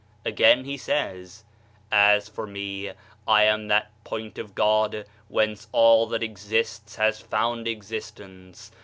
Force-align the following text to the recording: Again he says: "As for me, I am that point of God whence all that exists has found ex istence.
Again 0.25 0.63
he 0.65 0.77
says: 0.77 1.43
"As 1.91 2.27
for 2.27 2.47
me, 2.47 2.91
I 3.27 3.43
am 3.43 3.67
that 3.67 3.91
point 4.03 4.39
of 4.39 4.55
God 4.55 5.05
whence 5.27 5.67
all 5.71 6.07
that 6.07 6.23
exists 6.23 6.95
has 6.95 7.19
found 7.19 7.67
ex 7.67 7.91
istence. 7.91 8.71